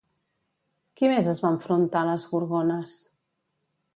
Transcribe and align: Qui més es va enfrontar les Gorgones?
Qui 1.01 1.09
més 1.11 1.29
es 1.33 1.41
va 1.43 1.51
enfrontar 1.57 2.03
les 2.09 2.27
Gorgones? 2.33 2.99